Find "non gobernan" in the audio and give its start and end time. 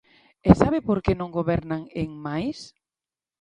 1.19-1.81